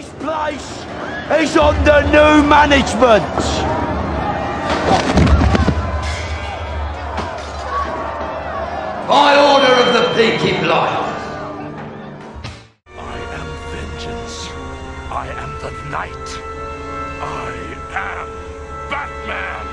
This 0.00 0.12
place 0.12 0.86
is 1.42 1.56
under 1.58 2.00
new 2.04 2.42
management. 2.48 3.36
By 9.06 9.30
order 9.52 9.74
of 9.82 9.88
the 9.92 10.04
Peaky 10.16 10.56
Blinders. 10.64 11.20
I 12.96 13.16
am 13.38 13.48
vengeance. 13.74 14.48
I 15.12 15.26
am 15.36 15.52
the 15.60 15.72
night. 15.90 16.28
I 17.20 17.52
am 17.92 18.28
Batman. 18.88 19.66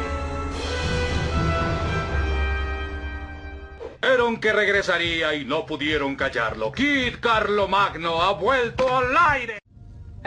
Dijeron 4.02 4.42
que 4.42 4.52
regresaría 4.52 5.34
y 5.36 5.46
no 5.46 5.66
pudieron 5.66 6.18
callarlo. 6.18 6.74
Kid 6.74 7.22
Carlo 7.22 7.70
Magno 7.70 8.22
ha 8.22 8.34
vuelto 8.34 8.94
al 8.94 9.16
aire. 9.16 9.60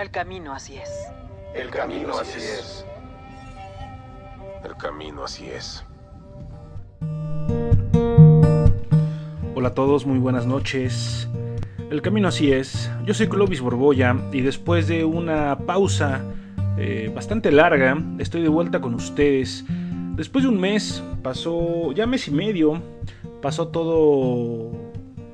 El 0.01 0.11
camino 0.11 0.55
así 0.55 0.79
es. 0.79 1.13
El 1.55 1.69
camino 1.69 2.19
así 2.19 2.39
es. 2.39 2.87
El 4.65 4.75
camino 4.79 5.25
así 5.25 5.45
es. 5.51 5.85
Hola 9.55 9.69
a 9.69 9.75
todos, 9.75 10.07
muy 10.07 10.19
buenas 10.19 10.47
noches. 10.47 11.29
El 11.91 12.01
camino 12.01 12.29
así 12.29 12.51
es. 12.51 12.91
Yo 13.05 13.13
soy 13.13 13.29
Clovis 13.29 13.61
Borboya 13.61 14.17
y 14.33 14.41
después 14.41 14.89
de 14.89 15.05
una 15.05 15.59
pausa 15.67 16.23
eh, 16.79 17.13
bastante 17.15 17.53
larga, 17.53 18.03
estoy 18.19 18.41
de 18.41 18.49
vuelta 18.49 18.81
con 18.81 18.95
ustedes. 18.95 19.67
Después 20.17 20.45
de 20.45 20.49
un 20.49 20.59
mes, 20.59 21.05
pasó 21.23 21.93
ya 21.93 22.07
mes 22.07 22.27
y 22.27 22.31
medio, 22.31 22.83
pasó 23.43 23.69
todo 23.69 24.71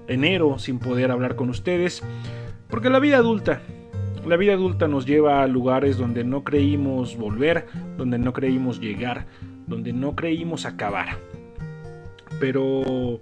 enero 0.09 0.59
sin 0.59 0.81
poder 0.81 1.13
hablar 1.13 1.37
con 1.37 1.51
ustedes, 1.51 2.03
porque 2.69 2.91
la 2.91 2.99
vida 2.99 3.19
adulta, 3.19 3.61
la 4.27 4.37
vida 4.37 4.55
adulta 4.55 4.89
nos 4.89 5.07
lleva 5.07 5.43
a 5.43 5.47
lugares 5.47 5.99
donde 5.99 6.25
no 6.25 6.43
creímos 6.43 7.17
volver, 7.17 7.67
donde 7.97 8.19
no 8.19 8.33
creímos 8.33 8.81
llegar, 8.81 9.27
donde 9.69 9.93
no 9.93 10.17
creímos 10.17 10.67
acabar. 10.67 11.19
Pero 12.41 13.21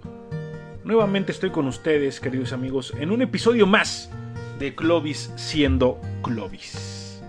nuevamente 0.83 1.31
estoy 1.31 1.51
con 1.51 1.67
ustedes, 1.67 2.19
queridos 2.19 2.53
amigos, 2.53 2.93
en 2.99 3.11
un 3.11 3.21
episodio 3.21 3.67
más 3.67 4.11
de 4.57 4.73
Clovis 4.73 5.31
siendo 5.35 6.01
Clovis. 6.23 7.21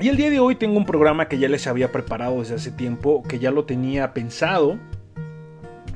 Y 0.00 0.08
el 0.08 0.16
día 0.16 0.30
de 0.30 0.40
hoy 0.40 0.54
tengo 0.54 0.78
un 0.78 0.86
programa 0.86 1.28
que 1.28 1.38
ya 1.38 1.50
les 1.50 1.66
había 1.66 1.92
preparado 1.92 2.38
desde 2.38 2.54
hace 2.54 2.70
tiempo, 2.70 3.22
que 3.22 3.38
ya 3.38 3.50
lo 3.50 3.66
tenía 3.66 4.14
pensado, 4.14 4.78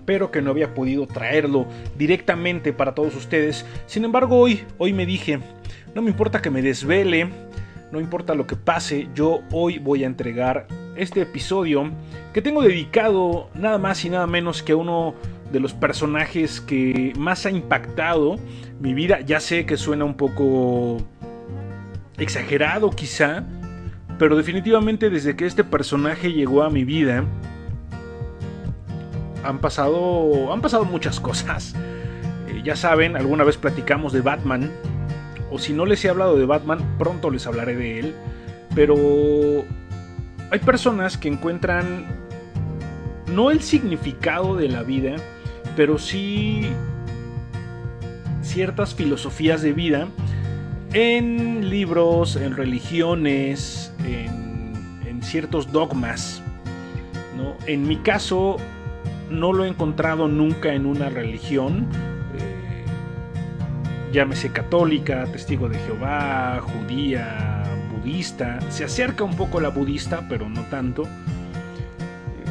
pero 0.04 0.30
que 0.30 0.42
no 0.42 0.50
había 0.50 0.74
podido 0.74 1.06
traerlo 1.06 1.66
directamente 1.96 2.74
para 2.74 2.94
todos 2.94 3.16
ustedes. 3.16 3.64
Sin 3.86 4.04
embargo, 4.04 4.38
hoy, 4.38 4.64
hoy 4.76 4.92
me 4.92 5.06
dije, 5.06 5.40
no 5.94 6.02
me 6.02 6.10
importa 6.10 6.42
que 6.42 6.50
me 6.50 6.62
desvele, 6.62 7.28
no 7.92 8.00
importa 8.00 8.34
lo 8.34 8.46
que 8.46 8.56
pase, 8.56 9.08
yo 9.14 9.40
hoy 9.52 9.78
voy 9.78 10.04
a 10.04 10.06
entregar 10.06 10.66
este 10.96 11.22
episodio 11.22 11.90
que 12.32 12.42
tengo 12.42 12.62
dedicado 12.62 13.48
nada 13.54 13.78
más 13.78 14.04
y 14.04 14.10
nada 14.10 14.26
menos 14.26 14.62
que 14.62 14.72
a 14.72 14.76
uno 14.76 15.14
de 15.52 15.60
los 15.60 15.72
personajes 15.72 16.60
que 16.60 17.12
más 17.16 17.46
ha 17.46 17.50
impactado 17.50 18.36
mi 18.80 18.94
vida. 18.94 19.20
Ya 19.20 19.38
sé 19.38 19.66
que 19.66 19.76
suena 19.76 20.04
un 20.04 20.14
poco 20.14 20.98
exagerado 22.18 22.90
quizá, 22.90 23.44
pero 24.18 24.36
definitivamente 24.36 25.10
desde 25.10 25.36
que 25.36 25.46
este 25.46 25.62
personaje 25.62 26.32
llegó 26.32 26.62
a 26.64 26.70
mi 26.70 26.84
vida, 26.84 27.24
han 29.44 29.58
pasado, 29.60 30.52
han 30.52 30.60
pasado 30.60 30.84
muchas 30.84 31.20
cosas. 31.28 31.76
Eh, 32.48 32.62
ya 32.64 32.74
saben, 32.74 33.16
alguna 33.16 33.44
vez 33.44 33.56
platicamos 33.56 34.12
de 34.12 34.22
Batman, 34.22 34.70
o 35.54 35.58
si 35.60 35.72
no 35.72 35.86
les 35.86 36.04
he 36.04 36.08
hablado 36.08 36.36
de 36.36 36.46
Batman, 36.46 36.80
pronto 36.98 37.30
les 37.30 37.46
hablaré 37.46 37.76
de 37.76 38.00
él. 38.00 38.14
Pero 38.74 38.96
hay 40.50 40.58
personas 40.58 41.16
que 41.16 41.28
encuentran 41.28 42.06
no 43.32 43.52
el 43.52 43.60
significado 43.60 44.56
de 44.56 44.68
la 44.68 44.82
vida, 44.82 45.14
pero 45.76 45.96
sí 45.96 46.66
ciertas 48.42 48.96
filosofías 48.96 49.62
de 49.62 49.72
vida 49.72 50.08
en 50.92 51.70
libros, 51.70 52.34
en 52.34 52.56
religiones, 52.56 53.92
en, 54.04 55.22
ciertos 55.22 55.70
dogmas. 55.70 56.42
¿no? 57.36 57.54
En 57.66 57.86
mi 57.86 57.96
caso, 57.98 58.56
no 59.30 59.52
lo 59.52 59.64
he 59.64 59.68
encontrado 59.68 60.26
nunca 60.26 60.74
en 60.74 60.84
una 60.84 61.10
religión, 61.10 61.86
llámese 64.14 64.52
católica, 64.52 65.26
testigo 65.32 65.68
de 65.68 65.76
Jehová, 65.76 66.60
judía, 66.62 67.64
budista, 67.90 68.60
se 68.70 68.84
acerca 68.84 69.24
un 69.24 69.36
poco 69.36 69.58
a 69.58 69.62
la 69.62 69.70
budista, 69.70 70.26
pero 70.28 70.48
no 70.48 70.62
tanto. 70.70 71.02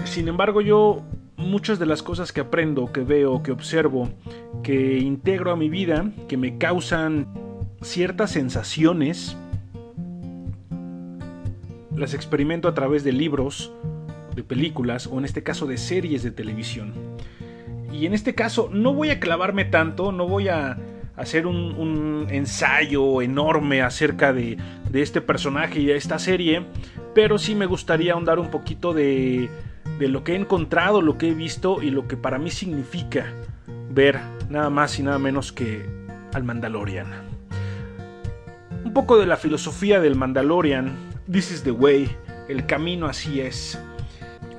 Sin 0.04 0.28
embargo, 0.28 0.60
yo 0.60 1.04
muchas 1.38 1.80
de 1.80 1.86
las 1.86 2.04
cosas 2.04 2.34
que 2.34 2.42
aprendo, 2.42 2.92
que 2.92 3.00
veo, 3.00 3.42
que 3.44 3.54
observo, 3.54 4.10
que 4.62 4.98
integro 4.98 5.52
a 5.52 5.56
mi 5.56 5.70
vida, 5.70 6.12
que 6.28 6.36
me 6.36 6.58
causan 6.58 7.28
ciertas 7.82 8.32
sensaciones, 8.32 9.38
las 11.96 12.14
experimento 12.14 12.68
a 12.68 12.74
través 12.74 13.06
de 13.06 13.14
libros, 13.14 13.72
de 14.36 14.44
películas 14.44 15.08
o 15.08 15.18
en 15.18 15.24
este 15.24 15.44
caso 15.44 15.66
de 15.66 15.78
series 15.78 16.24
de 16.24 16.32
televisión. 16.32 16.94
Y 17.90 18.06
en 18.06 18.14
este 18.14 18.36
caso 18.36 18.70
no 18.70 18.94
voy 18.94 19.12
a 19.12 19.22
clavarme 19.22 19.64
tanto, 19.64 20.12
no 20.12 20.28
voy 20.28 20.50
a 20.50 20.78
hacer 21.16 21.48
un, 21.48 22.28
ensayo 22.30 23.22
enorme 23.22 23.82
acerca 23.82 24.34
de, 24.34 24.58
de, 24.90 25.02
este 25.02 25.22
personaje 25.22 25.80
y 25.80 25.86
de 25.86 25.96
esta 25.96 26.20
serie, 26.20 26.66
pero 27.14 27.38
sí 27.38 27.56
me 27.56 27.66
gustaría 27.66 28.14
ahondar 28.14 28.40
un 28.40 28.50
poquito 28.50 28.94
de, 28.94 29.50
de 30.00 30.08
lo 30.08 30.24
que 30.24 30.34
he 30.34 30.36
encontrado, 30.36 31.02
lo 31.02 31.18
que 31.18 31.30
he 31.30 31.34
visto 31.34 31.82
y 31.82 31.92
lo 31.92 32.08
que 32.08 32.18
para 32.18 32.40
mí 32.40 32.50
significa 32.50 33.26
ver 33.92 34.20
nada 34.50 34.70
más 34.70 34.98
y 35.00 35.04
nada 35.04 35.20
menos 35.20 35.52
que 35.52 35.86
al 36.34 36.44
Mandalorian. 36.44 37.08
Un 38.84 38.94
poco 38.94 39.18
de 39.20 39.26
la 39.26 39.38
filosofía 39.38 40.00
del 40.00 40.16
Mandalorian, 40.16 40.96
This 41.32 41.52
is 41.52 41.64
the 41.64 41.72
way, 41.72 42.10
el 42.50 42.66
camino 42.66 43.06
así 43.06 43.40
es. 43.40 43.80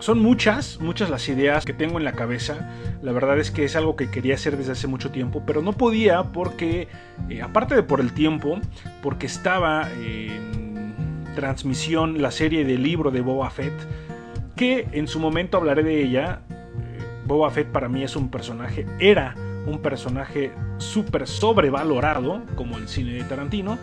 Son 0.05 0.19
muchas, 0.19 0.81
muchas 0.83 1.09
las 1.09 1.27
ideas 1.31 1.65
que 1.65 1.73
tengo 1.73 1.97
en 1.97 2.05
la 2.05 2.13
cabeza. 2.13 2.69
La 3.01 3.11
verdad 3.13 3.39
es 3.39 3.51
que 3.51 3.65
es 3.65 3.75
algo 3.75 3.97
que 3.97 4.11
quería 4.11 4.35
hacer 4.35 4.59
desde 4.59 4.73
hace 4.73 4.87
mucho 4.87 5.11
tiempo, 5.11 5.43
pero 5.47 5.63
no 5.63 5.73
podía 5.73 6.25
porque, 6.25 6.89
eh, 7.31 7.41
aparte 7.41 7.75
de 7.75 7.83
por 7.83 8.03
el 8.03 8.13
tiempo, 8.13 8.59
porque 9.03 9.25
estaba 9.25 9.89
en 9.93 11.25
transmisión 11.35 12.21
la 12.21 12.33
serie 12.33 12.67
del 12.67 12.83
libro 12.83 13.13
de 13.13 13.23
Boba 13.23 13.49
Fett, 13.49 13.73
que 14.57 14.87
en 14.93 15.09
su 15.09 15.21
momento 15.21 15.57
hablaré 15.57 15.83
de 15.83 16.03
ella. 16.03 16.41
Eh, 16.51 16.99
Boba 17.25 17.51
Fett 17.51 17.69
para 17.69 17.89
mí 17.89 18.05
es 18.05 18.15
un 18.15 18.29
personaje, 18.29 18.85
era 18.99 19.35
un 19.65 19.79
personaje 19.79 20.53
súper 20.77 21.27
sobrevalorado, 21.27 22.43
como 22.57 22.77
el 22.77 22.89
cine 22.89 23.15
de 23.15 23.25
Tarantino. 23.25 23.79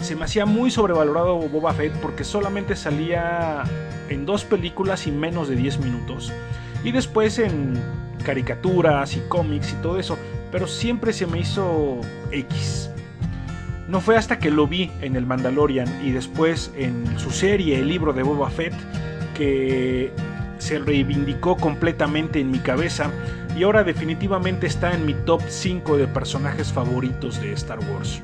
Se 0.00 0.16
me 0.16 0.26
hacía 0.26 0.44
muy 0.44 0.70
sobrevalorado 0.70 1.36
Boba 1.36 1.72
Fett 1.72 1.94
porque 2.02 2.24
solamente 2.24 2.76
salía 2.76 3.64
en 4.10 4.26
dos 4.26 4.44
películas 4.44 5.06
y 5.06 5.12
menos 5.12 5.48
de 5.48 5.56
10 5.56 5.78
minutos. 5.78 6.32
Y 6.84 6.92
después 6.92 7.38
en 7.38 7.74
caricaturas 8.24 9.16
y 9.16 9.20
cómics 9.28 9.72
y 9.72 9.82
todo 9.82 9.98
eso. 9.98 10.18
Pero 10.52 10.66
siempre 10.66 11.12
se 11.12 11.26
me 11.26 11.40
hizo 11.40 12.00
X. 12.30 12.90
No 13.88 14.00
fue 14.00 14.16
hasta 14.16 14.38
que 14.38 14.50
lo 14.50 14.66
vi 14.66 14.90
en 15.00 15.16
el 15.16 15.26
Mandalorian 15.26 15.88
y 16.04 16.12
después 16.12 16.70
en 16.76 17.18
su 17.18 17.30
serie, 17.30 17.78
el 17.78 17.88
libro 17.88 18.12
de 18.12 18.22
Boba 18.22 18.50
Fett, 18.50 18.74
que 19.36 20.12
se 20.58 20.78
reivindicó 20.78 21.56
completamente 21.56 22.40
en 22.40 22.50
mi 22.50 22.58
cabeza 22.58 23.10
y 23.56 23.64
ahora 23.64 23.82
definitivamente 23.82 24.66
está 24.66 24.92
en 24.92 25.06
mi 25.06 25.14
top 25.14 25.42
5 25.48 25.96
de 25.96 26.06
personajes 26.06 26.72
favoritos 26.72 27.40
de 27.40 27.52
Star 27.52 27.78
Wars. 27.80 28.22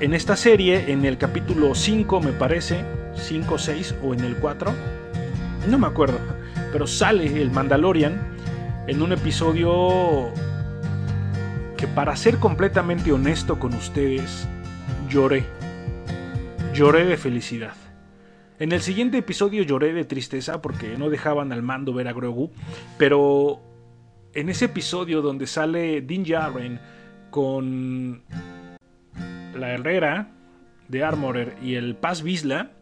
En 0.00 0.14
esta 0.14 0.36
serie, 0.36 0.90
en 0.92 1.04
el 1.04 1.18
capítulo 1.18 1.74
5 1.74 2.20
me 2.20 2.32
parece, 2.32 2.84
5, 3.16 3.58
6 3.58 3.94
o 4.02 4.14
en 4.14 4.20
el 4.20 4.36
4, 4.36 4.72
no 5.68 5.78
me 5.78 5.86
acuerdo, 5.86 6.18
pero 6.72 6.86
sale 6.86 7.40
el 7.40 7.50
Mandalorian 7.50 8.20
en 8.86 9.02
un 9.02 9.12
episodio 9.12 10.32
que 11.76 11.86
para 11.86 12.16
ser 12.16 12.38
completamente 12.38 13.12
honesto 13.12 13.58
con 13.58 13.74
ustedes, 13.74 14.48
lloré. 15.08 15.44
Lloré 16.74 17.04
de 17.04 17.16
felicidad. 17.16 17.74
En 18.58 18.72
el 18.72 18.82
siguiente 18.82 19.18
episodio 19.18 19.62
lloré 19.62 19.92
de 19.92 20.04
tristeza 20.04 20.60
porque 20.60 20.96
no 20.96 21.10
dejaban 21.10 21.52
al 21.52 21.62
mando 21.62 21.92
ver 21.92 22.08
a 22.08 22.12
Grogu, 22.12 22.50
pero 22.98 23.60
en 24.32 24.48
ese 24.48 24.66
episodio 24.66 25.22
donde 25.22 25.46
sale 25.46 26.00
Din 26.02 26.24
Djarin 26.24 26.78
con 27.30 28.22
la 29.54 29.72
Herrera 29.72 30.30
de 30.88 31.02
Armorer 31.02 31.56
y 31.62 31.74
el 31.74 31.96
Paz 31.96 32.22
Vizla, 32.22 32.72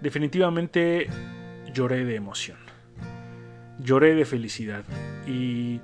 definitivamente 0.00 1.08
lloré 1.72 2.04
de 2.04 2.16
emoción. 2.16 2.58
Lloré 3.78 4.14
de 4.14 4.24
felicidad. 4.24 4.84
Y 5.26 5.80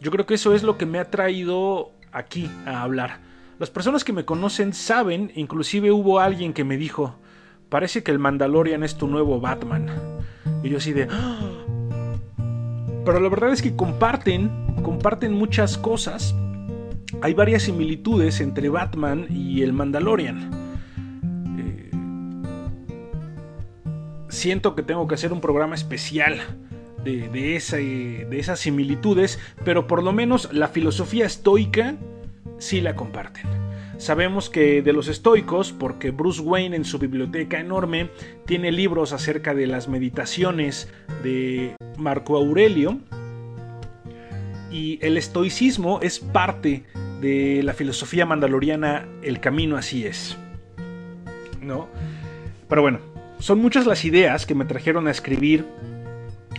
yo 0.00 0.10
creo 0.10 0.26
que 0.26 0.34
eso 0.34 0.54
es 0.54 0.62
lo 0.62 0.76
que 0.78 0.86
me 0.86 0.98
ha 0.98 1.10
traído 1.10 1.92
aquí 2.12 2.50
a 2.66 2.82
hablar. 2.82 3.20
Las 3.58 3.70
personas 3.70 4.04
que 4.04 4.12
me 4.12 4.24
conocen 4.24 4.72
saben, 4.72 5.32
inclusive 5.34 5.90
hubo 5.90 6.20
alguien 6.20 6.52
que 6.52 6.64
me 6.64 6.76
dijo, 6.76 7.16
parece 7.68 8.02
que 8.02 8.10
el 8.10 8.18
Mandalorian 8.18 8.82
es 8.82 8.96
tu 8.96 9.08
nuevo 9.08 9.40
Batman. 9.40 9.86
Y 10.62 10.68
yo 10.70 10.78
así 10.78 10.92
de... 10.92 11.08
"Ah". 11.10 11.40
Pero 13.04 13.20
la 13.20 13.28
verdad 13.28 13.52
es 13.52 13.62
que 13.62 13.74
comparten, 13.74 14.50
comparten 14.82 15.32
muchas 15.32 15.78
cosas. 15.78 16.34
Hay 17.22 17.32
varias 17.34 17.62
similitudes 17.62 18.40
entre 18.40 18.68
Batman 18.68 19.26
y 19.30 19.62
el 19.62 19.72
Mandalorian. 19.72 20.67
Siento 24.38 24.74
que 24.74 24.82
tengo 24.82 25.06
que 25.06 25.14
hacer 25.14 25.32
un 25.32 25.40
programa 25.42 25.74
especial 25.74 26.38
de, 27.04 27.28
de, 27.28 27.56
esa- 27.56 27.76
de 27.76 28.38
esas 28.38 28.60
similitudes, 28.60 29.38
pero 29.64 29.86
por 29.86 30.02
lo 30.02 30.12
menos 30.12 30.52
la 30.52 30.68
filosofía 30.68 31.26
estoica 31.26 31.96
sí 32.58 32.80
la 32.80 32.96
comparten. 32.96 33.46
Sabemos 33.98 34.48
que 34.48 34.80
de 34.80 34.92
los 34.92 35.08
estoicos, 35.08 35.72
porque 35.72 36.12
Bruce 36.12 36.40
Wayne 36.40 36.76
en 36.76 36.84
su 36.84 36.98
biblioteca 36.98 37.58
enorme 37.58 38.10
tiene 38.46 38.70
libros 38.70 39.12
acerca 39.12 39.54
de 39.54 39.66
las 39.66 39.88
meditaciones 39.88 40.88
de 41.24 41.74
Marco 41.98 42.36
Aurelio, 42.36 42.98
y 44.70 44.98
el 45.02 45.16
estoicismo 45.16 45.98
es 46.02 46.20
parte 46.20 46.84
de 47.20 47.62
la 47.64 47.72
filosofía 47.72 48.26
mandaloriana, 48.26 49.08
el 49.22 49.40
camino 49.40 49.76
así 49.76 50.06
es. 50.06 50.36
¿No? 51.60 51.88
Pero 52.68 52.82
bueno, 52.82 53.00
son 53.38 53.60
muchas 53.60 53.86
las 53.86 54.04
ideas 54.04 54.46
que 54.46 54.54
me 54.54 54.64
trajeron 54.64 55.06
a 55.06 55.10
escribir, 55.10 55.64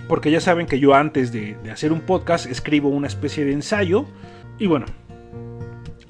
porque 0.07 0.31
ya 0.31 0.41
saben 0.41 0.65
que 0.65 0.79
yo 0.79 0.95
antes 0.95 1.31
de, 1.31 1.57
hacer 1.71 1.91
un 1.91 2.01
podcast 2.01 2.45
escribo 2.45 2.89
una 2.89 3.07
especie 3.07 3.45
de 3.45 3.53
ensayo, 3.53 4.05
y 4.57 4.67
bueno, 4.67 4.85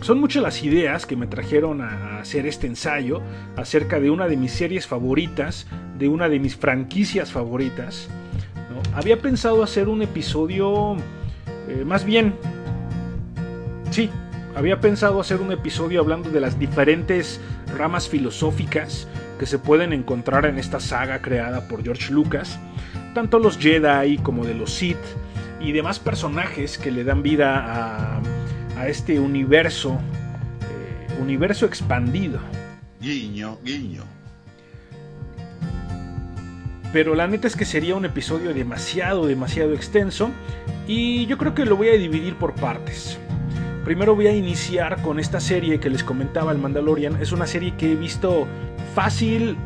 son 0.01 0.19
muchas 0.19 0.43
las 0.43 0.63
ideas 0.63 1.05
que 1.05 1.15
me 1.15 1.27
trajeron 1.27 1.81
a 1.81 2.19
hacer 2.19 2.45
este 2.45 2.67
ensayo 2.67 3.21
acerca 3.57 3.99
de 3.99 4.09
una 4.09 4.27
de 4.27 4.37
mis 4.37 4.51
series 4.51 4.87
favoritas, 4.87 5.67
de 5.97 6.07
una 6.07 6.29
de 6.29 6.39
mis 6.39 6.55
franquicias 6.55 7.31
favoritas. 7.31 8.07
¿no? 8.69 8.97
Había 8.97 9.19
pensado 9.21 9.61
hacer 9.63 9.89
un 9.89 10.01
episodio, 10.01 10.95
eh, 11.67 11.83
más 11.85 12.05
bien, 12.05 12.33
sí, 13.91 14.09
había 14.55 14.79
pensado 14.79 15.19
hacer 15.19 15.41
un 15.41 15.51
episodio 15.51 15.99
hablando 15.99 16.29
de 16.29 16.39
las 16.39 16.57
diferentes 16.57 17.41
ramas 17.77 18.07
filosóficas 18.07 19.07
que 19.39 19.47
se 19.47 19.57
pueden 19.57 19.93
encontrar 19.93 20.45
en 20.45 20.59
esta 20.59 20.79
saga 20.79 21.21
creada 21.21 21.67
por 21.67 21.83
George 21.83 22.13
Lucas, 22.13 22.59
tanto 23.15 23.39
los 23.39 23.57
Jedi 23.57 24.17
como 24.17 24.45
de 24.45 24.53
los 24.53 24.71
Sith 24.71 24.97
y 25.59 25.71
demás 25.71 25.97
personajes 25.97 26.77
que 26.77 26.91
le 26.91 27.03
dan 27.03 27.23
vida 27.23 27.57
a, 27.57 28.21
a 28.77 28.87
este 28.87 29.19
universo, 29.19 29.97
eh, 30.61 31.21
universo 31.21 31.65
expandido. 31.65 32.39
Guiño, 33.01 33.57
guiño. 33.63 34.03
Pero 36.91 37.15
la 37.15 37.27
neta 37.27 37.47
es 37.47 37.55
que 37.55 37.65
sería 37.65 37.95
un 37.95 38.05
episodio 38.05 38.53
demasiado, 38.53 39.25
demasiado 39.25 39.73
extenso 39.73 40.31
y 40.87 41.27
yo 41.27 41.37
creo 41.37 41.53
que 41.53 41.65
lo 41.65 41.77
voy 41.77 41.89
a 41.89 41.93
dividir 41.93 42.35
por 42.35 42.55
partes. 42.55 43.19
Primero 43.85 44.15
voy 44.15 44.27
a 44.27 44.33
iniciar 44.33 45.01
con 45.01 45.19
esta 45.19 45.39
serie 45.39 45.79
que 45.79 45.89
les 45.89 46.03
comentaba 46.03 46.51
el 46.51 46.57
Mandalorian. 46.57 47.21
Es 47.21 47.31
una 47.31 47.47
serie 47.47 47.75
que 47.75 47.93
he 47.93 47.95
visto 47.95 48.47
fácil 48.93 49.57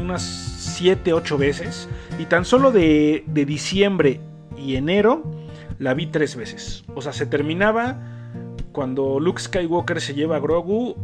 unas 0.00 0.22
7, 0.22 1.12
8 1.12 1.38
veces. 1.38 1.88
Y 2.18 2.24
tan 2.26 2.44
solo 2.44 2.72
de, 2.72 3.24
de 3.26 3.44
diciembre 3.44 4.20
y 4.56 4.76
enero 4.76 5.22
la 5.78 5.94
vi 5.94 6.06
tres 6.06 6.36
veces. 6.36 6.84
O 6.94 7.02
sea, 7.02 7.12
se 7.12 7.26
terminaba 7.26 7.98
cuando 8.72 9.20
Luke 9.20 9.40
Skywalker 9.40 10.00
se 10.00 10.14
lleva 10.14 10.36
a 10.36 10.40
Grogu 10.40 10.96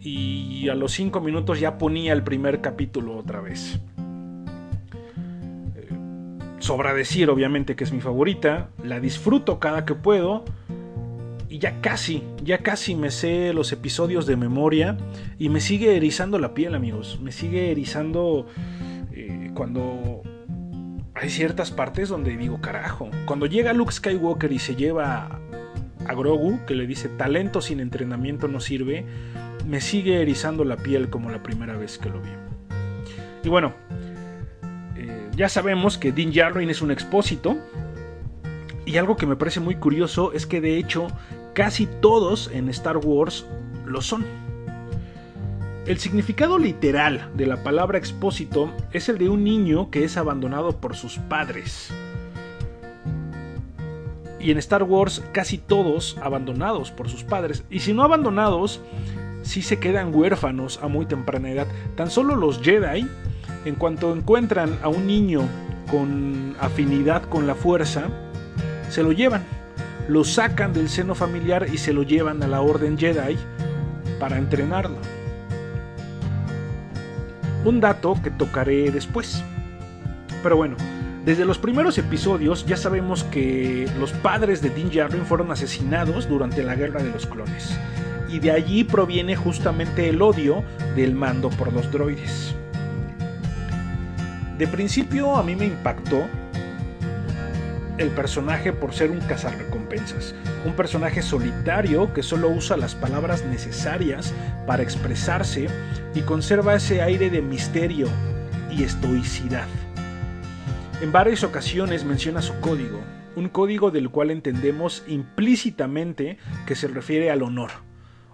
y 0.00 0.68
a 0.68 0.74
los 0.74 0.92
5 0.92 1.20
minutos 1.20 1.60
ya 1.60 1.78
ponía 1.78 2.12
el 2.12 2.22
primer 2.22 2.60
capítulo 2.60 3.16
otra 3.16 3.40
vez. 3.40 3.80
Eh, 5.76 5.88
Sobra 6.58 6.92
decir, 6.92 7.30
obviamente, 7.30 7.76
que 7.76 7.84
es 7.84 7.92
mi 7.92 8.00
favorita. 8.00 8.68
La 8.82 9.00
disfruto 9.00 9.58
cada 9.58 9.84
que 9.84 9.94
puedo. 9.94 10.44
Y 11.54 11.58
ya 11.60 11.80
casi, 11.80 12.24
ya 12.42 12.64
casi 12.64 12.96
me 12.96 13.12
sé 13.12 13.52
los 13.54 13.70
episodios 13.70 14.26
de 14.26 14.36
memoria. 14.36 14.96
Y 15.38 15.50
me 15.50 15.60
sigue 15.60 15.96
erizando 15.96 16.40
la 16.40 16.52
piel, 16.52 16.74
amigos. 16.74 17.20
Me 17.22 17.30
sigue 17.30 17.70
erizando 17.70 18.48
eh, 19.12 19.52
cuando 19.54 20.22
hay 21.14 21.30
ciertas 21.30 21.70
partes 21.70 22.08
donde 22.08 22.36
digo, 22.36 22.60
carajo. 22.60 23.08
Cuando 23.24 23.46
llega 23.46 23.72
Luke 23.72 23.92
Skywalker 23.92 24.50
y 24.50 24.58
se 24.58 24.74
lleva 24.74 25.38
a 26.04 26.14
Grogu, 26.14 26.58
que 26.66 26.74
le 26.74 26.88
dice, 26.88 27.08
talento 27.08 27.60
sin 27.60 27.78
entrenamiento 27.78 28.48
no 28.48 28.58
sirve, 28.58 29.06
me 29.64 29.80
sigue 29.80 30.22
erizando 30.22 30.64
la 30.64 30.76
piel 30.76 31.08
como 31.08 31.30
la 31.30 31.40
primera 31.44 31.76
vez 31.76 31.98
que 31.98 32.08
lo 32.08 32.20
vi. 32.20 32.30
Y 33.44 33.48
bueno, 33.48 33.74
eh, 34.96 35.30
ya 35.36 35.48
sabemos 35.48 35.98
que 35.98 36.10
Din 36.10 36.32
Djarin 36.32 36.68
es 36.68 36.82
un 36.82 36.90
expósito. 36.90 37.56
Y 38.86 38.96
algo 38.96 39.16
que 39.16 39.26
me 39.26 39.36
parece 39.36 39.60
muy 39.60 39.76
curioso 39.76 40.32
es 40.32 40.46
que 40.46 40.60
de 40.60 40.78
hecho 40.78 41.06
casi 41.54 41.86
todos 41.86 42.50
en 42.52 42.68
Star 42.68 42.98
Wars 42.98 43.46
lo 43.86 44.02
son. 44.02 44.24
El 45.86 45.98
significado 45.98 46.58
literal 46.58 47.30
de 47.34 47.46
la 47.46 47.62
palabra 47.62 47.98
expósito 47.98 48.70
es 48.92 49.08
el 49.08 49.18
de 49.18 49.28
un 49.28 49.44
niño 49.44 49.90
que 49.90 50.04
es 50.04 50.16
abandonado 50.16 50.80
por 50.80 50.96
sus 50.96 51.18
padres. 51.18 51.90
Y 54.40 54.50
en 54.50 54.58
Star 54.58 54.82
Wars 54.82 55.22
casi 55.32 55.58
todos 55.58 56.18
abandonados 56.22 56.90
por 56.90 57.08
sus 57.08 57.22
padres. 57.22 57.64
Y 57.70 57.80
si 57.80 57.92
no 57.92 58.02
abandonados, 58.02 58.80
sí 59.42 59.62
se 59.62 59.78
quedan 59.78 60.14
huérfanos 60.14 60.80
a 60.82 60.88
muy 60.88 61.06
temprana 61.06 61.50
edad. 61.50 61.66
Tan 61.96 62.10
solo 62.10 62.34
los 62.34 62.60
Jedi, 62.60 63.06
en 63.64 63.74
cuanto 63.76 64.14
encuentran 64.14 64.78
a 64.82 64.88
un 64.88 65.06
niño 65.06 65.42
con 65.90 66.56
afinidad 66.60 67.22
con 67.24 67.46
la 67.46 67.54
fuerza, 67.54 68.08
se 68.90 69.02
lo 69.02 69.12
llevan. 69.12 69.44
Lo 70.08 70.22
sacan 70.24 70.72
del 70.72 70.88
seno 70.88 71.14
familiar 71.14 71.66
y 71.72 71.78
se 71.78 71.92
lo 71.92 72.02
llevan 72.02 72.42
a 72.42 72.46
la 72.46 72.60
Orden 72.60 72.98
Jedi 72.98 73.38
para 74.20 74.36
entrenarlo. 74.36 74.98
Un 77.64 77.80
dato 77.80 78.14
que 78.22 78.30
tocaré 78.30 78.90
después. 78.90 79.42
Pero 80.42 80.56
bueno, 80.56 80.76
desde 81.24 81.46
los 81.46 81.56
primeros 81.56 81.96
episodios 81.96 82.66
ya 82.66 82.76
sabemos 82.76 83.24
que 83.24 83.88
los 83.98 84.12
padres 84.12 84.60
de 84.60 84.68
Din 84.68 84.90
Djarin 84.90 85.24
fueron 85.24 85.50
asesinados 85.50 86.28
durante 86.28 86.62
la 86.62 86.74
Guerra 86.74 87.02
de 87.02 87.08
los 87.08 87.24
Clones. 87.24 87.78
Y 88.28 88.40
de 88.40 88.50
allí 88.50 88.84
proviene 88.84 89.36
justamente 89.36 90.10
el 90.10 90.20
odio 90.20 90.62
del 90.96 91.14
mando 91.14 91.48
por 91.48 91.72
los 91.72 91.90
droides. 91.90 92.54
De 94.58 94.66
principio 94.66 95.36
a 95.36 95.42
mí 95.42 95.56
me 95.56 95.64
impactó 95.64 96.28
el 97.98 98.10
personaje 98.10 98.72
por 98.72 98.92
ser 98.92 99.10
un 99.10 99.20
cazarrecompensas, 99.20 100.34
un 100.64 100.74
personaje 100.74 101.22
solitario 101.22 102.12
que 102.12 102.22
solo 102.22 102.48
usa 102.48 102.76
las 102.76 102.94
palabras 102.94 103.44
necesarias 103.44 104.34
para 104.66 104.82
expresarse 104.82 105.68
y 106.14 106.22
conserva 106.22 106.74
ese 106.74 107.02
aire 107.02 107.30
de 107.30 107.40
misterio 107.40 108.08
y 108.70 108.82
estoicidad. 108.82 109.68
En 111.00 111.12
varias 111.12 111.44
ocasiones 111.44 112.04
menciona 112.04 112.42
su 112.42 112.58
código, 112.60 113.00
un 113.36 113.48
código 113.48 113.90
del 113.90 114.10
cual 114.10 114.30
entendemos 114.30 115.04
implícitamente 115.06 116.38
que 116.66 116.74
se 116.74 116.88
refiere 116.88 117.30
al 117.30 117.42
honor, 117.42 117.70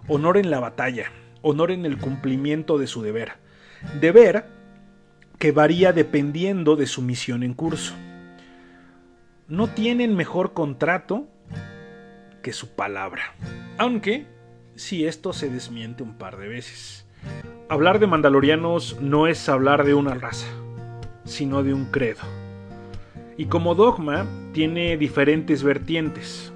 honor 0.07 0.37
en 0.37 0.49
la 0.49 0.59
batalla, 0.59 1.11
honor 1.43 1.71
en 1.71 1.85
el 1.85 1.97
cumplimiento 1.97 2.77
de 2.77 2.87
su 2.87 3.01
deber, 3.03 3.33
deber 3.99 4.45
que 5.37 5.51
varía 5.51 5.91
dependiendo 5.93 6.75
de 6.75 6.85
su 6.87 7.01
misión 7.01 7.43
en 7.43 7.53
curso 7.53 7.93
no 9.51 9.67
tienen 9.67 10.15
mejor 10.15 10.53
contrato 10.53 11.27
que 12.41 12.53
su 12.53 12.69
palabra. 12.69 13.35
Aunque, 13.77 14.25
si 14.75 15.05
esto 15.05 15.33
se 15.33 15.49
desmiente 15.49 16.03
un 16.03 16.17
par 16.17 16.37
de 16.37 16.47
veces. 16.47 17.05
Hablar 17.67 17.99
de 17.99 18.07
mandalorianos 18.07 19.01
no 19.01 19.27
es 19.27 19.49
hablar 19.49 19.83
de 19.83 19.93
una 19.93 20.13
raza, 20.13 20.47
sino 21.25 21.63
de 21.63 21.73
un 21.73 21.83
credo. 21.83 22.21
Y 23.35 23.47
como 23.47 23.75
dogma, 23.75 24.25
tiene 24.53 24.95
diferentes 24.95 25.63
vertientes. 25.63 26.53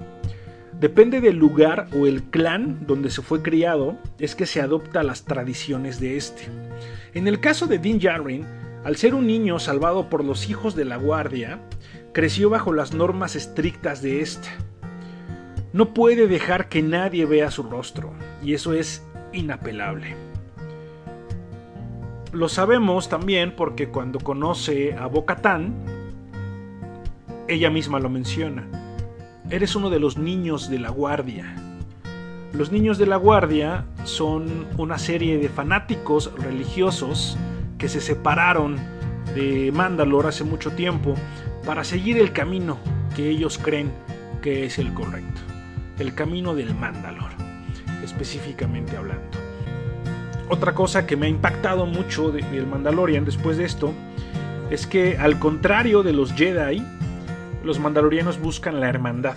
Depende 0.80 1.20
del 1.20 1.36
lugar 1.36 1.88
o 1.94 2.06
el 2.06 2.22
clan 2.22 2.86
donde 2.86 3.10
se 3.10 3.20
fue 3.20 3.42
criado, 3.42 3.98
es 4.18 4.34
que 4.34 4.46
se 4.46 4.62
adopta 4.62 5.02
las 5.02 5.26
tradiciones 5.26 6.00
de 6.00 6.16
este. 6.16 6.44
En 7.12 7.28
el 7.28 7.40
caso 7.40 7.66
de 7.66 7.76
Din 7.76 7.98
Djarin, 7.98 8.46
al 8.84 8.96
ser 8.96 9.14
un 9.14 9.26
niño 9.26 9.58
salvado 9.58 10.08
por 10.08 10.24
los 10.24 10.48
hijos 10.48 10.74
de 10.74 10.86
la 10.86 10.96
guardia, 10.96 11.60
creció 12.16 12.48
bajo 12.48 12.72
las 12.72 12.94
normas 12.94 13.36
estrictas 13.36 14.00
de 14.00 14.22
esta. 14.22 14.48
No 15.74 15.92
puede 15.92 16.26
dejar 16.26 16.70
que 16.70 16.80
nadie 16.80 17.26
vea 17.26 17.50
su 17.50 17.62
rostro, 17.62 18.14
y 18.42 18.54
eso 18.54 18.72
es 18.72 19.06
inapelable. 19.34 20.16
Lo 22.32 22.48
sabemos 22.48 23.10
también 23.10 23.54
porque 23.54 23.90
cuando 23.90 24.18
conoce 24.18 24.94
a 24.94 25.04
Bocatán, 25.08 25.74
ella 27.48 27.68
misma 27.68 28.00
lo 28.00 28.08
menciona. 28.08 28.66
Eres 29.50 29.76
uno 29.76 29.90
de 29.90 30.00
los 30.00 30.16
niños 30.16 30.70
de 30.70 30.78
la 30.78 30.88
guardia. 30.88 31.54
Los 32.54 32.72
niños 32.72 32.96
de 32.96 33.08
la 33.08 33.16
guardia 33.16 33.84
son 34.04 34.64
una 34.78 34.96
serie 34.96 35.36
de 35.36 35.50
fanáticos 35.50 36.32
religiosos 36.38 37.36
que 37.76 37.90
se 37.90 38.00
separaron 38.00 38.76
de 39.34 39.70
Mandalor 39.70 40.26
hace 40.26 40.44
mucho 40.44 40.70
tiempo 40.70 41.14
para 41.66 41.82
seguir 41.82 42.16
el 42.16 42.32
camino 42.32 42.78
que 43.16 43.28
ellos 43.28 43.58
creen 43.58 43.90
que 44.40 44.64
es 44.64 44.78
el 44.78 44.94
correcto. 44.94 45.40
El 45.98 46.14
camino 46.14 46.54
del 46.54 46.74
Mandalor, 46.74 47.30
específicamente 48.04 48.96
hablando. 48.96 49.36
Otra 50.48 50.74
cosa 50.74 51.06
que 51.06 51.16
me 51.16 51.26
ha 51.26 51.28
impactado 51.28 51.84
mucho 51.84 52.30
del 52.30 52.66
Mandalorian 52.68 53.24
después 53.24 53.56
de 53.56 53.64
esto 53.64 53.92
es 54.70 54.86
que 54.86 55.18
al 55.18 55.40
contrario 55.40 56.04
de 56.04 56.12
los 56.12 56.32
Jedi, 56.32 56.84
los 57.64 57.80
mandalorianos 57.80 58.40
buscan 58.40 58.80
la 58.80 58.88
hermandad. 58.88 59.36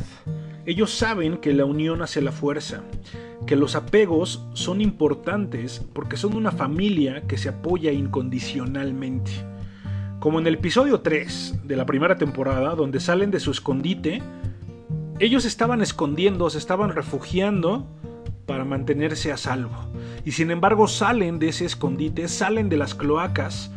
Ellos 0.67 0.93
saben 0.93 1.38
que 1.38 1.51
la 1.53 1.65
unión 1.65 2.03
hace 2.03 2.21
la 2.21 2.31
fuerza, 2.31 2.83
que 3.48 3.55
los 3.55 3.75
apegos 3.75 4.45
son 4.53 4.81
importantes 4.81 5.83
porque 5.93 6.15
son 6.15 6.36
una 6.36 6.51
familia 6.51 7.24
que 7.27 7.39
se 7.39 7.50
apoya 7.50 7.91
incondicionalmente. 7.91 9.49
Como 10.20 10.38
en 10.38 10.48
el 10.48 10.56
episodio 10.56 11.00
3 11.00 11.62
de 11.64 11.78
la 11.78 11.86
primera 11.86 12.18
temporada, 12.18 12.76
donde 12.76 13.00
salen 13.00 13.32
de 13.32 13.40
su 13.40 13.52
escondite, 13.52 14.22
ellos 15.18 15.46
estaban 15.46 15.82
escondiendo, 15.82 16.50
se 16.50 16.58
estaban 16.58 16.90
refugiando 16.90 17.88
para 18.46 18.66
mantenerse 18.66 19.32
a 19.32 19.38
salvo. 19.38 19.78
Y 20.26 20.34
sin 20.34 20.52
embargo 20.52 20.90
salen 20.90 21.40
de 21.40 21.48
ese 21.48 21.64
escondite, 21.64 22.28
salen 22.28 22.68
de 22.68 22.76
las 22.76 22.96
cloacas 22.96 23.72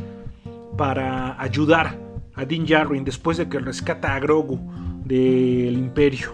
para 0.77 1.41
ayudar 1.41 1.97
a 2.35 2.43
Din 2.43 2.65
Djarin 2.65 3.05
después 3.05 3.37
de 3.37 3.47
que 3.47 3.59
rescata 3.59 4.13
a 4.13 4.19
Grogu 4.19 4.59
del 5.05 5.77
imperio. 5.77 6.33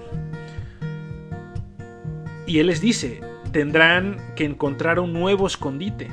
Y 2.47 2.57
él 2.57 2.65
les 2.65 2.81
dice, 2.81 3.21
tendrán 3.51 4.17
que 4.35 4.45
encontrar 4.45 4.99
un 4.99 5.13
nuevo 5.13 5.45
escondite. 5.45 6.07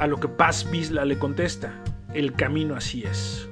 A 0.00 0.08
lo 0.08 0.18
que 0.18 0.26
Paz 0.26 0.68
Bisla 0.68 1.04
le 1.04 1.20
contesta, 1.20 1.83
el 2.14 2.32
camino 2.32 2.76
así 2.76 3.04
es. 3.04 3.48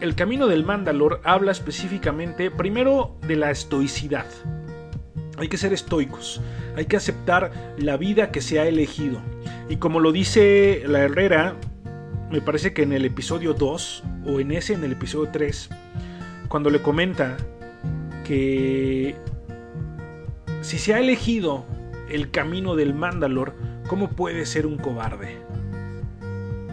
El 0.00 0.14
camino 0.14 0.46
del 0.46 0.64
Mandalor 0.64 1.20
habla 1.24 1.52
específicamente 1.52 2.50
primero 2.50 3.16
de 3.26 3.36
la 3.36 3.50
estoicidad. 3.50 4.26
Hay 5.38 5.48
que 5.48 5.56
ser 5.56 5.72
estoicos, 5.72 6.40
hay 6.76 6.86
que 6.86 6.96
aceptar 6.96 7.52
la 7.78 7.96
vida 7.96 8.30
que 8.30 8.40
se 8.40 8.60
ha 8.60 8.66
elegido. 8.66 9.20
Y 9.68 9.76
como 9.76 10.00
lo 10.00 10.12
dice 10.12 10.82
la 10.86 11.00
Herrera, 11.00 11.56
me 12.30 12.40
parece 12.40 12.72
que 12.72 12.82
en 12.82 12.92
el 12.92 13.04
episodio 13.04 13.54
2, 13.54 14.04
o 14.26 14.40
en 14.40 14.52
ese, 14.52 14.74
en 14.74 14.84
el 14.84 14.92
episodio 14.92 15.30
3, 15.32 15.70
cuando 16.48 16.70
le 16.70 16.80
comenta 16.80 17.36
que 18.24 19.16
si 20.60 20.78
se 20.78 20.94
ha 20.94 20.98
elegido 20.98 21.64
el 22.10 22.30
camino 22.30 22.76
del 22.76 22.94
Mandalor, 22.94 23.54
¿cómo 23.88 24.10
puede 24.10 24.46
ser 24.46 24.66
un 24.66 24.76
cobarde? 24.76 25.47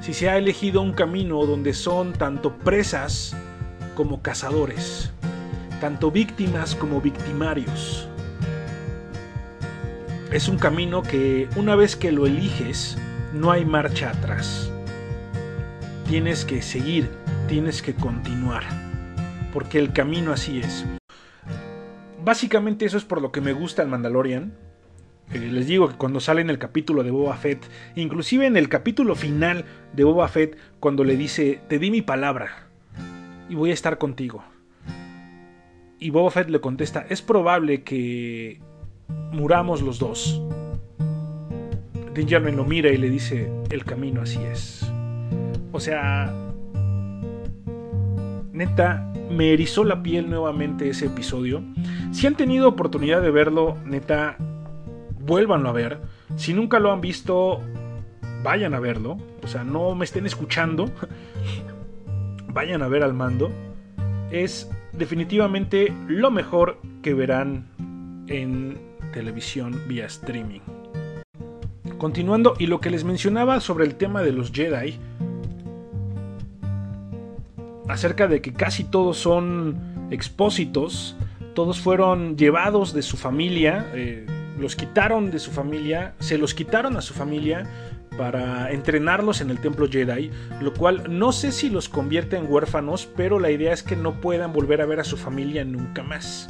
Si 0.05 0.13
se 0.13 0.29
ha 0.29 0.37
elegido 0.37 0.81
un 0.81 0.93
camino 0.93 1.45
donde 1.45 1.73
son 1.73 2.13
tanto 2.13 2.55
presas 2.57 3.35
como 3.95 4.21
cazadores, 4.21 5.11
tanto 5.81 6.11
víctimas 6.11 6.75
como 6.75 7.01
victimarios. 7.01 8.07
Es 10.31 10.47
un 10.47 10.57
camino 10.57 11.01
que 11.01 11.49
una 11.55 11.75
vez 11.75 11.95
que 11.95 12.11
lo 12.11 12.27
eliges, 12.27 12.97
no 13.33 13.51
hay 13.51 13.65
marcha 13.65 14.11
atrás 14.11 14.69
tienes 16.07 16.45
que 16.45 16.61
seguir, 16.61 17.09
tienes 17.47 17.81
que 17.81 17.95
continuar, 17.95 18.63
porque 19.51 19.79
el 19.79 19.91
camino 19.91 20.31
así 20.31 20.59
es. 20.59 20.85
Básicamente 22.23 22.85
eso 22.85 22.97
es 22.97 23.03
por 23.03 23.21
lo 23.21 23.31
que 23.31 23.41
me 23.41 23.53
gusta 23.53 23.81
el 23.81 23.87
Mandalorian. 23.87 24.53
Eh, 25.33 25.39
les 25.39 25.67
digo 25.67 25.87
que 25.87 25.95
cuando 25.95 26.19
sale 26.19 26.41
en 26.41 26.49
el 26.49 26.59
capítulo 26.59 27.03
de 27.03 27.11
Boba 27.11 27.35
Fett, 27.35 27.65
inclusive 27.95 28.45
en 28.45 28.57
el 28.57 28.69
capítulo 28.69 29.15
final 29.15 29.65
de 29.93 30.03
Boba 30.03 30.27
Fett, 30.27 30.57
cuando 30.79 31.03
le 31.03 31.17
dice, 31.17 31.59
te 31.67 31.79
di 31.79 31.91
mi 31.91 32.01
palabra 32.01 32.67
y 33.49 33.55
voy 33.55 33.71
a 33.71 33.73
estar 33.73 33.97
contigo. 33.97 34.43
Y 35.99 36.09
Boba 36.11 36.29
Fett 36.29 36.49
le 36.49 36.61
contesta, 36.61 37.05
es 37.09 37.21
probable 37.21 37.83
que 37.83 38.59
muramos 39.31 39.81
los 39.81 39.99
dos. 39.99 40.41
Din 42.13 42.27
Djarin 42.27 42.55
lo 42.55 42.63
mira 42.63 42.91
y 42.91 42.97
le 42.97 43.09
dice, 43.09 43.49
el 43.71 43.83
camino 43.83 44.21
así 44.21 44.39
es. 44.43 44.89
O 45.71 45.79
sea, 45.79 46.33
neta, 48.53 49.11
me 49.29 49.51
erizó 49.51 49.83
la 49.83 50.01
piel 50.01 50.29
nuevamente 50.29 50.87
ese 50.87 51.07
episodio. 51.07 51.61
Si 52.11 52.27
han 52.27 52.35
tenido 52.35 52.69
oportunidad 52.69 53.21
de 53.21 53.31
verlo, 53.31 53.77
neta, 53.85 54.37
vuélvanlo 55.25 55.69
a 55.69 55.73
ver. 55.73 55.99
Si 56.35 56.53
nunca 56.53 56.79
lo 56.79 56.91
han 56.91 57.01
visto, 57.01 57.61
vayan 58.43 58.73
a 58.73 58.79
verlo. 58.79 59.17
O 59.43 59.47
sea, 59.47 59.63
no 59.63 59.95
me 59.95 60.05
estén 60.05 60.25
escuchando. 60.25 60.89
vayan 62.47 62.81
a 62.81 62.87
ver 62.87 63.03
al 63.03 63.13
mando. 63.13 63.51
Es 64.31 64.69
definitivamente 64.93 65.93
lo 66.07 66.31
mejor 66.31 66.79
que 67.01 67.13
verán 67.13 67.67
en 68.27 68.77
televisión 69.13 69.81
vía 69.87 70.05
streaming. 70.05 70.61
Continuando, 71.97 72.55
y 72.59 72.67
lo 72.67 72.79
que 72.81 72.89
les 72.89 73.03
mencionaba 73.03 73.59
sobre 73.59 73.85
el 73.85 73.95
tema 73.95 74.21
de 74.21 74.33
los 74.33 74.51
Jedi, 74.51 74.99
acerca 77.87 78.27
de 78.27 78.41
que 78.41 78.53
casi 78.53 78.83
todos 78.83 79.17
son 79.17 80.07
expósitos, 80.11 81.15
todos 81.53 81.79
fueron 81.79 82.37
llevados 82.37 82.93
de 82.93 83.01
su 83.01 83.15
familia, 83.15 83.89
eh, 83.93 84.25
los 84.59 84.75
quitaron 84.75 85.31
de 85.31 85.39
su 85.39 85.51
familia, 85.51 86.13
se 86.19 86.37
los 86.37 86.53
quitaron 86.53 86.97
a 86.97 87.01
su 87.01 87.13
familia 87.13 87.67
para 88.17 88.71
entrenarlos 88.71 89.41
en 89.41 89.49
el 89.49 89.59
templo 89.59 89.87
Jedi, 89.89 90.31
lo 90.61 90.73
cual 90.73 91.03
no 91.09 91.31
sé 91.31 91.51
si 91.51 91.69
los 91.69 91.89
convierte 91.89 92.37
en 92.37 92.51
huérfanos, 92.51 93.07
pero 93.15 93.39
la 93.39 93.51
idea 93.51 93.73
es 93.73 93.83
que 93.83 93.95
no 93.95 94.21
puedan 94.21 94.53
volver 94.53 94.81
a 94.81 94.85
ver 94.85 94.99
a 94.99 95.03
su 95.03 95.17
familia 95.17 95.65
nunca 95.65 96.03
más. 96.03 96.47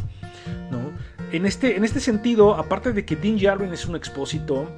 ¿no? 0.70 0.92
En, 1.32 1.46
este, 1.46 1.76
en 1.76 1.84
este 1.84 2.00
sentido, 2.00 2.56
aparte 2.56 2.94
de 2.94 3.06
que 3.06 3.16
Din 3.16 3.38
Djarin 3.38 3.74
es 3.74 3.86
un 3.86 3.96
expósito, 3.96 4.70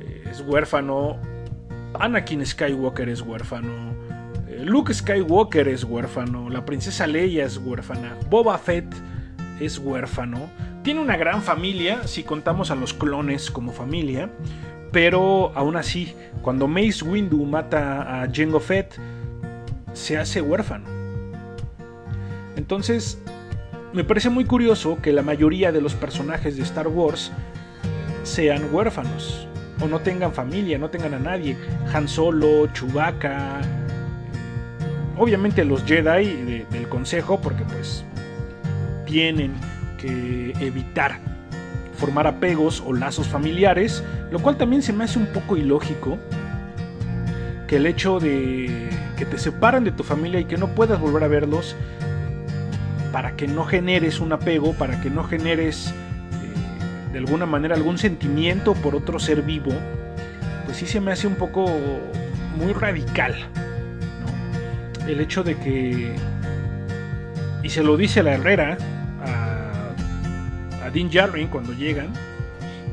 eh, 0.00 0.24
es 0.30 0.40
huérfano, 0.40 1.18
Anakin 1.94 2.44
Skywalker 2.44 3.08
es 3.08 3.20
huérfano, 3.20 3.92
Luke 4.64 4.92
Skywalker 4.92 5.68
es 5.68 5.84
huérfano, 5.84 6.48
la 6.48 6.64
princesa 6.64 7.06
Leia 7.06 7.44
es 7.44 7.56
huérfana, 7.58 8.16
Boba 8.28 8.58
Fett 8.58 8.86
es 9.60 9.78
huérfano. 9.78 10.48
Tiene 10.82 11.00
una 11.00 11.16
gran 11.16 11.42
familia, 11.42 12.08
si 12.08 12.24
contamos 12.24 12.72
a 12.72 12.74
los 12.74 12.92
clones 12.92 13.52
como 13.52 13.72
familia, 13.72 14.30
pero 14.90 15.52
aún 15.54 15.76
así, 15.76 16.14
cuando 16.42 16.66
Mace 16.66 17.04
Windu 17.04 17.44
mata 17.44 18.22
a 18.22 18.28
Jango 18.32 18.58
Fett, 18.58 18.98
se 19.92 20.18
hace 20.18 20.42
huérfano. 20.42 20.86
Entonces, 22.56 23.22
me 23.92 24.02
parece 24.02 24.28
muy 24.28 24.44
curioso 24.44 24.98
que 25.00 25.12
la 25.12 25.22
mayoría 25.22 25.70
de 25.70 25.80
los 25.80 25.94
personajes 25.94 26.56
de 26.56 26.64
Star 26.64 26.88
Wars 26.88 27.30
sean 28.24 28.74
huérfanos 28.74 29.46
o 29.80 29.86
no 29.86 30.00
tengan 30.00 30.32
familia, 30.32 30.78
no 30.78 30.90
tengan 30.90 31.14
a 31.14 31.18
nadie. 31.18 31.56
Han 31.92 32.08
Solo, 32.08 32.66
Chewbacca, 32.72 33.60
obviamente 35.16 35.64
los 35.64 35.84
Jedi 35.84 36.64
del 36.70 36.88
Consejo, 36.88 37.40
porque 37.40 37.64
pues 37.64 38.04
tienen 39.06 39.52
evitar 40.04 41.18
formar 41.96 42.26
apegos 42.26 42.82
o 42.84 42.92
lazos 42.92 43.28
familiares, 43.28 44.02
lo 44.30 44.40
cual 44.40 44.56
también 44.56 44.82
se 44.82 44.92
me 44.92 45.04
hace 45.04 45.18
un 45.18 45.26
poco 45.26 45.56
ilógico 45.56 46.18
que 47.68 47.76
el 47.76 47.86
hecho 47.86 48.18
de 48.18 48.90
que 49.16 49.24
te 49.24 49.38
separen 49.38 49.84
de 49.84 49.92
tu 49.92 50.02
familia 50.02 50.40
y 50.40 50.44
que 50.44 50.56
no 50.56 50.68
puedas 50.74 50.98
volver 50.98 51.22
a 51.24 51.28
verlos 51.28 51.76
para 53.12 53.36
que 53.36 53.46
no 53.46 53.64
generes 53.64 54.18
un 54.18 54.32
apego, 54.32 54.72
para 54.72 55.00
que 55.00 55.10
no 55.10 55.22
generes 55.22 55.88
eh, 55.88 57.12
de 57.12 57.18
alguna 57.18 57.46
manera 57.46 57.76
algún 57.76 57.98
sentimiento 57.98 58.74
por 58.74 58.96
otro 58.96 59.18
ser 59.18 59.42
vivo, 59.42 59.72
pues 60.64 60.78
sí 60.78 60.86
se 60.86 61.00
me 61.00 61.12
hace 61.12 61.26
un 61.26 61.36
poco 61.36 61.66
muy 62.56 62.72
radical 62.72 63.34
el 65.06 65.20
hecho 65.20 65.42
de 65.42 65.56
que, 65.56 66.14
y 67.62 67.68
se 67.68 67.82
lo 67.82 67.96
dice 67.96 68.22
la 68.22 68.32
Herrera 68.34 68.78
Din 70.92 71.08
Djarin 71.08 71.48
cuando 71.48 71.72
llegan, 71.72 72.12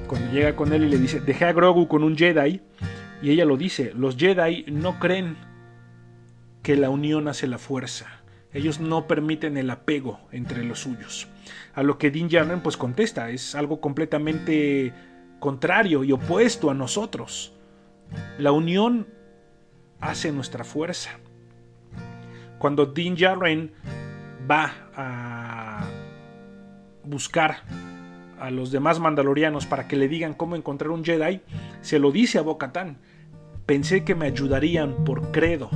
cuando 0.08 0.32
llega 0.32 0.56
con 0.56 0.72
él 0.72 0.86
y 0.86 0.90
le 0.90 0.98
dice, 0.98 1.20
dejé 1.20 1.46
a 1.46 1.54
Grogu 1.54 1.88
con 1.88 2.04
un 2.04 2.18
Jedi, 2.18 2.62
y 3.22 3.32
ella 3.32 3.44
lo 3.44 3.58
dice, 3.58 3.92
los 3.94 4.16
Jedi 4.16 4.64
no 4.68 5.00
creen 5.00 5.36
que 6.64 6.78
la 6.78 6.90
unión 6.90 7.28
hace 7.28 7.48
la 7.48 7.58
fuerza. 7.58 8.06
Ellos 8.54 8.80
no 8.80 9.06
permiten 9.06 9.58
el 9.58 9.70
apego 9.70 10.20
entre 10.32 10.64
los 10.64 10.80
suyos. 10.80 11.28
A 11.74 11.84
lo 11.84 11.98
que 11.98 12.10
Din 12.10 12.30
Djarin 12.30 12.62
pues 12.62 12.78
contesta, 12.78 13.30
es 13.32 13.54
algo 13.54 13.82
completamente 13.82 14.94
contrario 15.40 16.04
y 16.06 16.14
opuesto 16.14 16.72
a 16.72 16.74
nosotros. 16.74 17.54
La 18.38 18.54
unión 18.54 19.08
hace 20.00 20.32
nuestra 20.32 20.64
fuerza 20.64 21.20
cuando 22.60 22.86
Din 22.86 23.16
Djarin 23.16 23.72
va 24.50 24.90
a 24.96 25.86
buscar 27.04 27.58
a 28.40 28.52
los 28.52 28.72
demás 28.72 29.00
mandalorianos 29.00 29.66
para 29.66 29.88
que 29.88 29.96
le 29.96 30.08
digan 30.08 30.34
cómo 30.34 30.56
encontrar 30.56 30.92
un 30.92 31.04
Jedi, 31.04 31.42
se 31.82 32.00
lo 32.00 32.12
dice 32.12 32.38
a 32.38 32.42
Bo-Katan. 32.42 32.98
Pensé 33.66 34.04
que 34.04 34.16
me 34.16 34.26
ayudarían 34.26 35.04
por 35.06 35.32
credo. 35.32 35.70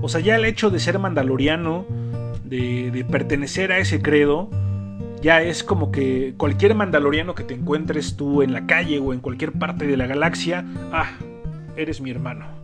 O 0.00 0.08
sea, 0.08 0.20
ya 0.20 0.36
el 0.36 0.44
hecho 0.44 0.70
de 0.70 0.80
ser 0.80 0.98
mandaloriano, 0.98 1.86
de, 2.44 2.90
de 2.90 3.04
pertenecer 3.04 3.72
a 3.72 3.78
ese 3.78 4.02
credo, 4.02 4.50
ya 5.22 5.42
es 5.42 5.64
como 5.64 5.90
que 5.90 6.34
cualquier 6.36 6.74
mandaloriano 6.74 7.34
que 7.34 7.44
te 7.44 7.54
encuentres 7.54 8.16
tú 8.16 8.42
en 8.42 8.52
la 8.52 8.66
calle 8.66 8.98
o 8.98 9.14
en 9.14 9.20
cualquier 9.20 9.52
parte 9.52 9.86
de 9.86 9.96
la 9.96 10.06
galaxia, 10.06 10.66
ah, 10.92 11.12
eres 11.76 12.00
mi 12.00 12.10
hermano. 12.10 12.63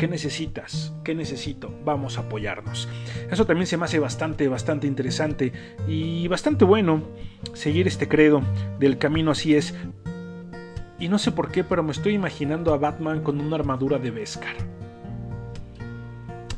¿Qué 0.00 0.08
necesitas? 0.08 0.94
¿Qué 1.04 1.14
necesito? 1.14 1.70
Vamos 1.84 2.16
a 2.16 2.22
apoyarnos. 2.22 2.88
Eso 3.30 3.44
también 3.44 3.66
se 3.66 3.76
me 3.76 3.84
hace 3.84 3.98
bastante, 3.98 4.48
bastante 4.48 4.86
interesante 4.86 5.52
y 5.86 6.26
bastante 6.26 6.64
bueno 6.64 7.02
seguir 7.52 7.86
este 7.86 8.08
credo 8.08 8.40
del 8.78 8.96
camino 8.96 9.32
así 9.32 9.54
es. 9.54 9.74
Y 10.98 11.08
no 11.08 11.18
sé 11.18 11.32
por 11.32 11.52
qué, 11.52 11.64
pero 11.64 11.82
me 11.82 11.92
estoy 11.92 12.14
imaginando 12.14 12.72
a 12.72 12.78
Batman 12.78 13.22
con 13.22 13.42
una 13.42 13.56
armadura 13.56 13.98
de 13.98 14.10
Beskar. 14.10 14.56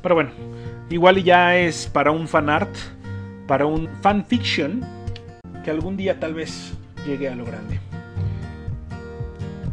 Pero 0.01 0.15
bueno, 0.15 0.31
igual 0.89 1.25
ya 1.25 1.57
es 1.57 1.89
para 1.89 2.13
un 2.13 2.29
fanart, 2.29 2.73
para 3.49 3.67
un 3.67 3.89
fanfiction 4.03 4.87
que 5.65 5.73
algún 5.73 5.97
día 5.97 6.21
tal 6.21 6.35
vez 6.35 6.75
llegue 7.05 7.29
a 7.29 7.35
lo 7.35 7.45
grande. 7.45 7.81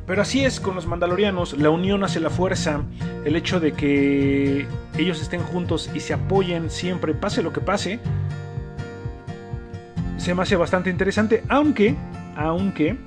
Pero 0.10 0.24
así 0.24 0.44
es 0.44 0.60
con 0.60 0.74
los 0.74 0.88
mandalorianos, 0.88 1.56
la 1.60 1.70
unión 1.70 2.04
hace 2.04 2.20
la 2.20 2.32
fuerza, 2.32 2.82
el 3.26 3.36
hecho 3.36 3.60
de 3.60 3.74
que 3.74 4.66
ellos 4.98 5.22
estén 5.22 5.40
juntos 5.42 5.92
y 5.94 6.00
se 6.00 6.16
apoyen 6.16 6.72
siempre, 6.72 7.14
pase 7.14 7.44
lo 7.44 7.54
que 7.54 7.62
pase, 7.62 8.00
se 10.18 10.34
me 10.34 10.42
hace 10.42 10.56
bastante 10.56 10.90
interesante, 10.90 11.44
aunque, 11.48 11.96
aunque, 12.36 12.98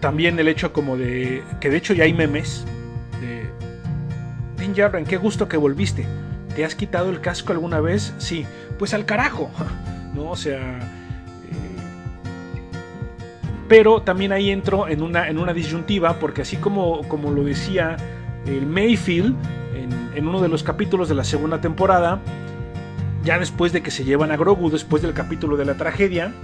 también 0.00 0.36
el 0.40 0.48
hecho 0.48 0.72
como 0.72 0.96
de, 0.96 1.44
que 1.60 1.70
de 1.70 1.76
hecho 1.76 1.94
ya 1.94 2.02
hay 2.02 2.12
memes, 2.12 2.64
de, 3.20 3.48
Din 4.60 4.74
Djarin, 4.74 5.04
qué 5.04 5.18
gusto 5.18 5.46
que 5.46 5.56
volviste, 5.56 6.04
¿te 6.56 6.64
has 6.64 6.74
quitado 6.74 7.10
el 7.10 7.20
casco 7.20 7.52
alguna 7.52 7.80
vez? 7.80 8.12
Sí, 8.18 8.44
pues 8.76 8.92
al 8.92 9.06
carajo, 9.06 9.52
¿no? 10.14 10.30
O 10.30 10.36
sea 10.36 10.80
pero 13.72 14.02
también 14.02 14.32
ahí 14.32 14.50
entro 14.50 14.86
en 14.86 15.00
una, 15.00 15.30
en 15.30 15.38
una 15.38 15.54
disyuntiva, 15.54 16.18
porque 16.18 16.42
así 16.42 16.58
como, 16.58 17.08
como 17.08 17.30
lo 17.30 17.42
decía 17.42 17.96
el 18.44 18.66
Mayfield 18.66 19.34
en, 20.14 20.28
uno 20.28 20.42
de 20.42 20.48
los 20.48 20.62
capítulos 20.62 21.08
de 21.08 21.14
la 21.14 21.24
segunda 21.24 21.62
temporada, 21.62 22.20
ya 23.24 23.38
después 23.38 23.72
de 23.72 23.82
que 23.82 23.90
se 23.90 24.04
llevan 24.04 24.30
a 24.30 24.36
Grogu, 24.36 24.68
después 24.68 25.00
del 25.00 25.14
capítulo 25.14 25.56
de 25.56 25.64
la 25.64 25.78
tragedia, 25.78 26.34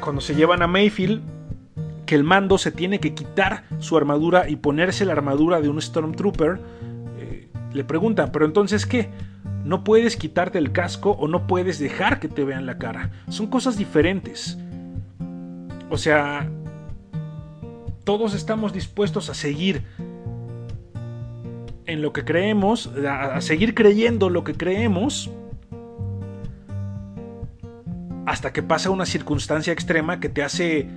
cuando 0.00 0.22
se 0.22 0.34
llevan 0.34 0.62
a 0.62 0.66
Mayfield, 0.66 1.20
que 2.06 2.14
el 2.14 2.24
mando 2.24 2.56
se 2.56 2.72
tiene 2.72 2.98
que 2.98 3.12
quitar 3.12 3.64
su 3.78 3.94
armadura 3.98 4.48
y 4.48 4.56
ponerse 4.56 5.04
la 5.04 5.12
armadura 5.12 5.60
de 5.60 5.68
un 5.68 5.82
Stormtrooper, 5.82 6.60
eh, 7.18 7.50
le 7.74 7.84
preguntan, 7.84 8.32
pero 8.32 8.46
entonces 8.46 8.86
¿qué? 8.86 9.10
No 9.66 9.84
puedes 9.84 10.16
quitarte 10.16 10.56
el 10.56 10.72
casco 10.72 11.10
o 11.10 11.28
no 11.28 11.46
puedes 11.46 11.78
dejar 11.78 12.20
que 12.20 12.28
te 12.28 12.42
vean 12.42 12.64
la 12.64 12.78
cara. 12.78 13.10
Son 13.28 13.48
cosas 13.48 13.76
diferentes. 13.76 14.56
O 15.90 15.98
sea, 15.98 16.48
todos 18.04 18.34
estamos 18.34 18.72
dispuestos 18.72 19.28
a 19.28 19.34
seguir 19.34 19.84
en 21.86 22.00
lo 22.00 22.12
que 22.12 22.24
creemos, 22.24 22.90
a, 23.08 23.40
seguir 23.40 23.74
creyendo 23.74 24.30
lo 24.30 24.44
que 24.44 24.54
creemos, 24.54 25.30
hasta 28.24 28.52
que 28.52 28.62
pasa 28.62 28.90
una 28.90 29.04
circunstancia 29.04 29.72
extrema 29.72 30.20
que 30.20 30.28
te 30.28 30.44
hace 30.44 30.88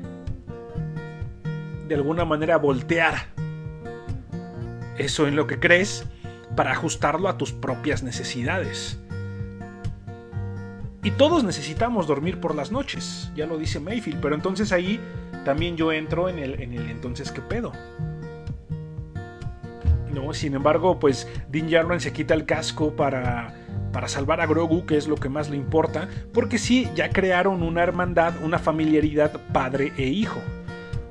de 1.87 1.95
alguna 1.95 2.25
manera 2.25 2.57
voltear 2.57 3.25
eso 4.99 5.27
en 5.27 5.35
lo 5.35 5.47
que 5.47 5.59
crees 5.59 6.05
para 6.55 6.71
ajustarlo 6.71 7.27
a 7.27 7.39
tus 7.39 7.51
propias 7.51 8.03
necesidades. 8.03 9.02
Y 11.03 11.11
todos 11.11 11.43
necesitamos 11.43 12.07
dormir 12.07 12.39
por 12.39 12.55
las 12.55 12.71
noches, 12.71 13.29
ya 13.35 13.45
lo 13.45 13.57
dice 13.57 13.81
Mayfield, 13.81 14.21
pero 14.21 14.35
entonces 14.35 14.71
ahí 14.71 15.01
también 15.43 15.75
yo 15.75 15.91
entro 15.91 16.29
en 16.29 16.39
el, 16.39 16.61
en 16.61 16.73
el 16.73 16.89
entonces 16.89 17.31
qué 17.31 17.41
pedo. 17.41 17.73
No, 20.13 20.33
sin 20.33 20.53
embargo, 20.55 20.99
pues 20.99 21.27
Din 21.49 21.67
Djarin 21.67 21.99
se 21.99 22.13
quita 22.13 22.33
el 22.35 22.45
casco 22.45 22.95
para, 22.95 23.53
para 23.91 24.07
salvar 24.07 24.39
a 24.39 24.45
Grogu, 24.45 24.85
que 24.85 24.95
es 24.95 25.07
lo 25.07 25.15
que 25.15 25.27
más 25.27 25.49
le 25.49 25.57
importa, 25.57 26.07
porque 26.33 26.57
sí, 26.57 26.89
ya 26.95 27.09
crearon 27.09 27.63
una 27.63 27.83
hermandad, 27.83 28.33
una 28.41 28.59
familiaridad 28.59 29.31
padre 29.51 29.91
e 29.97 30.07
hijo. 30.07 30.39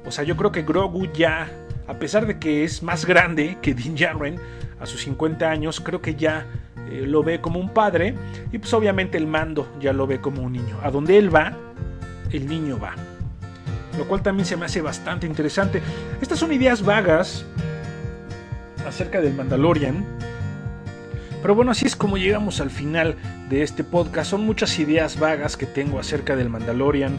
O 0.06 0.10
sea, 0.10 0.24
yo 0.24 0.36
creo 0.36 0.52
que 0.52 0.62
Grogu 0.62 1.06
ya, 1.12 1.50
a 1.86 1.94
pesar 1.98 2.26
de 2.26 2.38
que 2.38 2.64
es 2.64 2.82
más 2.82 3.04
grande 3.04 3.58
que 3.60 3.74
Din 3.74 3.94
Djarin, 3.94 4.38
a 4.80 4.86
sus 4.86 5.02
50 5.02 5.50
años, 5.50 5.80
creo 5.80 6.00
que 6.00 6.14
ya 6.14 6.46
eh, 6.90 7.04
lo 7.06 7.22
ve 7.22 7.40
como 7.40 7.58
un 7.58 7.70
padre 7.70 8.14
y 8.50 8.58
pues 8.58 8.72
obviamente 8.74 9.16
el 9.18 9.26
mando 9.26 9.66
ya 9.80 9.92
lo 9.92 10.06
ve 10.06 10.20
como 10.20 10.42
un 10.42 10.52
niño. 10.52 10.78
A 10.82 10.90
donde 10.90 11.18
él 11.18 11.34
va, 11.34 11.56
el 12.30 12.46
niño 12.46 12.78
va. 12.78 12.94
Lo 13.98 14.06
cual 14.06 14.22
también 14.22 14.46
se 14.46 14.56
me 14.56 14.66
hace 14.66 14.80
bastante 14.80 15.26
interesante. 15.26 15.82
Estas 16.20 16.38
son 16.38 16.52
ideas 16.52 16.82
vagas 16.84 17.44
acerca 18.86 19.20
del 19.20 19.34
Mandalorian. 19.34 20.04
Pero 21.42 21.54
bueno, 21.54 21.72
así 21.72 21.86
es 21.86 21.96
como 21.96 22.16
llegamos 22.16 22.60
al 22.60 22.70
final 22.70 23.16
de 23.50 23.62
este 23.62 23.84
podcast. 23.84 24.30
Son 24.30 24.46
muchas 24.46 24.78
ideas 24.78 25.18
vagas 25.18 25.56
que 25.56 25.66
tengo 25.66 25.98
acerca 25.98 26.36
del 26.36 26.48
Mandalorian. 26.48 27.18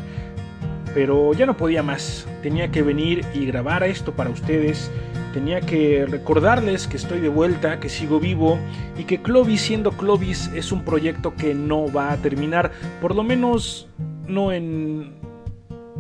Pero 0.94 1.34
ya 1.34 1.46
no 1.46 1.58
podía 1.58 1.84
más. 1.84 2.26
Tenía 2.42 2.72
que 2.72 2.82
venir 2.82 3.26
y 3.34 3.46
grabar 3.46 3.84
esto 3.84 4.14
para 4.14 4.30
ustedes 4.30 4.90
tenía 5.34 5.62
que 5.62 6.06
recordarles 6.06 6.88
que 6.88 6.96
estoy 6.96 7.20
de 7.20 7.28
vuelta, 7.28 7.80
que 7.80 7.90
sigo 7.90 8.20
vivo 8.20 8.60
y 8.98 9.04
que 9.04 9.22
Clovis 9.22 9.62
siendo 9.62 9.92
Clovis 9.92 10.50
es 10.54 10.72
un 10.72 10.86
proyecto 10.86 11.34
que 11.36 11.54
no 11.54 11.92
va 11.92 12.14
a 12.14 12.18
terminar, 12.18 12.72
por 13.02 13.16
lo 13.16 13.24
menos 13.24 13.90
no 14.28 14.52
en 14.52 15.12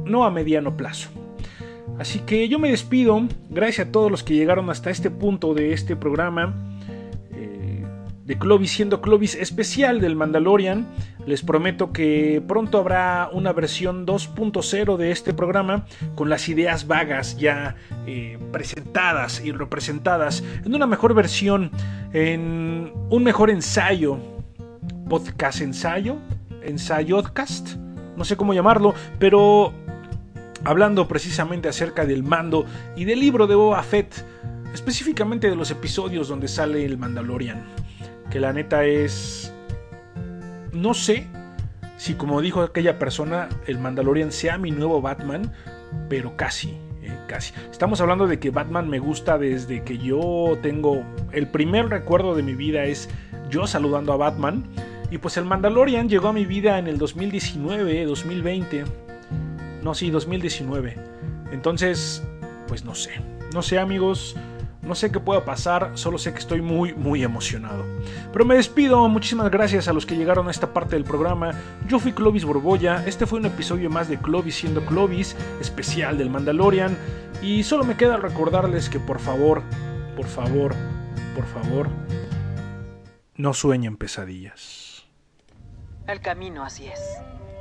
no 0.05 0.23
a 0.23 0.31
mediano 0.31 0.77
plazo. 0.77 1.09
Así 1.99 2.19
que 2.19 2.47
yo 2.47 2.59
me 2.59 2.69
despido, 2.69 3.21
gracias 3.49 3.87
a 3.87 3.91
todos 3.91 4.09
los 4.09 4.23
que 4.23 4.35
llegaron 4.35 4.69
hasta 4.69 4.89
este 4.89 5.09
punto 5.09 5.53
de 5.53 5.73
este 5.73 5.95
programa 5.95 6.55
de 8.25 8.37
Clovis 8.37 8.71
siendo 8.71 9.01
Clovis 9.01 9.35
especial 9.35 9.99
del 9.99 10.15
Mandalorian. 10.15 10.87
Les 11.25 11.41
prometo 11.41 11.91
que 11.91 12.41
pronto 12.47 12.77
habrá 12.77 13.29
una 13.31 13.53
versión 13.53 14.05
2.0 14.05 14.97
de 14.97 15.11
este 15.11 15.33
programa 15.33 15.85
con 16.15 16.29
las 16.29 16.49
ideas 16.49 16.87
vagas 16.87 17.37
ya 17.37 17.75
eh, 18.07 18.37
presentadas 18.51 19.43
y 19.43 19.51
representadas 19.51 20.43
en 20.65 20.75
una 20.75 20.87
mejor 20.87 21.13
versión, 21.13 21.71
en 22.13 22.91
un 23.09 23.23
mejor 23.23 23.49
ensayo, 23.49 24.17
podcast 25.09 25.61
ensayo, 25.61 26.17
ensayodcast, 26.61 27.75
no 28.17 28.25
sé 28.25 28.35
cómo 28.37 28.53
llamarlo, 28.53 28.93
pero 29.19 29.73
hablando 30.65 31.07
precisamente 31.07 31.67
acerca 31.67 32.05
del 32.05 32.23
mando 32.23 32.65
y 32.95 33.05
del 33.05 33.19
libro 33.19 33.47
de 33.47 33.55
Boba 33.55 33.83
Fett, 33.83 34.25
específicamente 34.73 35.49
de 35.49 35.55
los 35.55 35.71
episodios 35.71 36.27
donde 36.27 36.47
sale 36.47 36.85
el 36.85 36.97
Mandalorian 36.97 37.82
que 38.33 38.39
la 38.39 38.51
neta 38.51 38.83
es... 38.83 39.53
No 40.71 40.95
sé 40.95 41.27
si 41.97 42.15
como 42.15 42.41
dijo 42.41 42.63
aquella 42.63 42.97
persona, 42.97 43.47
el 43.67 43.77
Mandalorian 43.77 44.31
sea 44.31 44.57
mi 44.57 44.71
nuevo 44.71 45.03
Batman, 45.03 45.53
pero 46.09 46.35
casi, 46.35 46.69
eh, 47.03 47.15
casi. 47.27 47.53
Estamos 47.69 48.01
hablando 48.01 48.25
de 48.25 48.39
que 48.39 48.49
Batman 48.49 48.89
me 48.89 48.97
gusta 48.97 49.37
desde 49.37 49.83
que 49.83 49.99
yo 49.99 50.57
tengo... 50.63 51.03
El 51.31 51.47
primer 51.47 51.89
recuerdo 51.89 52.33
de 52.33 52.41
mi 52.41 52.55
vida 52.55 52.85
es 52.85 53.07
yo 53.51 53.67
saludando 53.67 54.11
a 54.13 54.17
Batman. 54.17 54.63
Y 55.11 55.19
pues 55.19 55.37
el 55.37 55.45
Mandalorian 55.45 56.09
llegó 56.09 56.29
a 56.29 56.33
mi 56.33 56.47
vida 56.47 56.79
en 56.79 56.87
el 56.87 56.97
2019, 56.97 58.05
2020. 58.05 58.83
No, 59.83 59.93
sí, 59.93 60.09
2019. 60.09 60.95
Entonces, 61.51 62.23
pues 62.67 62.83
no 62.83 62.95
sé. 62.95 63.11
No 63.53 63.61
sé 63.61 63.77
amigos. 63.77 64.35
No 64.83 64.95
sé 64.95 65.11
qué 65.11 65.19
pueda 65.21 65.45
pasar, 65.45 65.91
solo 65.93 66.17
sé 66.17 66.33
que 66.33 66.39
estoy 66.39 66.61
muy, 66.61 66.93
muy 66.93 67.23
emocionado. 67.23 67.85
Pero 68.33 68.43
me 68.43 68.55
despido, 68.55 69.07
muchísimas 69.07 69.49
gracias 69.49 69.87
a 69.87 69.93
los 69.93 70.05
que 70.05 70.17
llegaron 70.17 70.49
a 70.49 70.51
esta 70.51 70.73
parte 70.73 70.97
del 70.97 71.05
programa. 71.05 71.51
Yo 71.87 71.99
fui 71.99 72.11
Clovis 72.11 72.43
Borbolla, 72.43 73.01
este 73.07 73.25
fue 73.25 73.39
un 73.39 73.45
episodio 73.45 73.89
más 73.89 74.09
de 74.09 74.17
Clovis 74.17 74.55
siendo 74.55 74.85
Clovis, 74.85 75.37
especial 75.61 76.17
del 76.17 76.29
Mandalorian. 76.29 76.97
Y 77.41 77.63
solo 77.63 77.85
me 77.85 77.95
queda 77.95 78.17
recordarles 78.17 78.89
que 78.89 78.99
por 78.99 79.19
favor, 79.19 79.63
por 80.17 80.25
favor, 80.25 80.75
por 81.33 81.45
favor, 81.45 81.87
no 83.35 83.53
sueñen 83.53 83.95
pesadillas. 83.95 85.05
El 86.07 86.19
camino 86.19 86.63
así 86.63 86.87
es. 86.87 86.99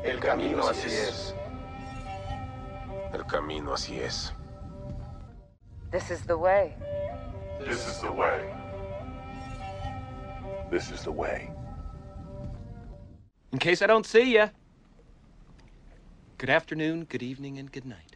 El 0.04 0.18
camino 0.18 0.66
así 0.66 0.88
es. 0.88 1.36
El 3.14 3.24
camino 3.26 3.74
así 3.74 4.00
es. 4.00 4.34
This 5.92 6.10
is 6.10 6.22
the 6.22 6.38
way. 6.38 6.74
This 7.60 7.86
is 7.86 8.00
the 8.00 8.10
way. 8.10 8.50
This 10.70 10.90
is 10.90 11.04
the 11.04 11.12
way. 11.12 11.50
In 13.52 13.58
case 13.58 13.82
I 13.82 13.86
don't 13.86 14.06
see 14.06 14.32
ya. 14.32 14.48
Good 16.38 16.48
afternoon, 16.48 17.04
good 17.04 17.22
evening, 17.22 17.58
and 17.58 17.70
good 17.70 17.84
night. 17.84 18.11